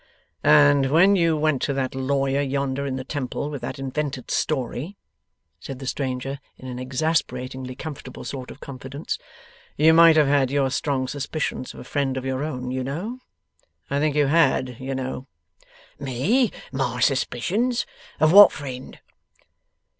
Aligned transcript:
'And 0.43 0.89
when 0.89 1.15
you 1.15 1.37
went 1.37 1.61
to 1.61 1.73
that 1.75 1.93
lawyer 1.93 2.41
yonder 2.41 2.87
in 2.87 2.95
the 2.95 3.03
Temple 3.03 3.51
with 3.51 3.61
that 3.61 3.77
invented 3.77 4.31
story,' 4.31 4.97
said 5.59 5.77
the 5.77 5.85
stranger, 5.85 6.39
in 6.57 6.67
an 6.67 6.79
exasperatingly 6.79 7.75
comfortable 7.75 8.23
sort 8.23 8.49
of 8.49 8.59
confidence, 8.61 9.19
'you 9.77 9.93
might 9.93 10.17
have 10.17 10.25
had 10.27 10.49
your 10.49 10.71
strong 10.71 11.07
suspicions 11.07 11.75
of 11.75 11.79
a 11.81 11.83
friend 11.83 12.17
of 12.17 12.25
your 12.25 12.41
own, 12.43 12.71
you 12.71 12.83
know. 12.83 13.19
I 13.91 13.99
think 13.99 14.15
you 14.15 14.25
had, 14.25 14.77
you 14.79 14.95
know.' 14.95 15.27
'Me 15.99 16.51
my 16.71 16.99
suspicions? 16.99 17.85
Of 18.19 18.31
what 18.33 18.51
friend? 18.51 18.97